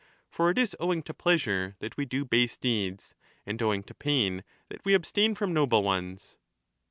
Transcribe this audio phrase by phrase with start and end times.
[0.31, 3.13] For it is owing to pleasure that we do base deeds,
[3.45, 6.39] and owing to pain that we abstain from noble ones.